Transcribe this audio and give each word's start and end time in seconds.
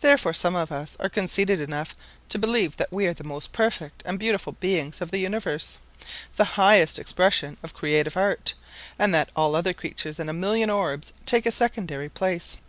Therefore 0.00 0.32
some 0.32 0.56
of 0.56 0.72
us 0.72 0.96
are 1.00 1.10
conceited 1.10 1.60
enough 1.60 1.94
to 2.30 2.38
believe 2.38 2.78
that 2.78 2.92
we 2.92 3.06
are 3.06 3.12
the 3.12 3.24
most 3.24 3.52
perfect 3.52 4.02
and 4.06 4.18
beautiful 4.18 4.52
beings 4.54 5.02
of 5.02 5.10
the 5.10 5.18
universe, 5.18 5.76
the 6.36 6.56
highest 6.56 6.98
expression 6.98 7.58
of 7.62 7.74
creative 7.74 8.16
art, 8.16 8.54
and 8.98 9.12
that 9.12 9.28
all 9.36 9.54
other 9.54 9.74
creatures 9.74 10.18
in 10.18 10.30
a 10.30 10.32
million 10.32 10.70
orbs 10.70 11.12
take 11.26 11.44
a 11.44 11.52
secondary 11.52 12.08
place. 12.08 12.62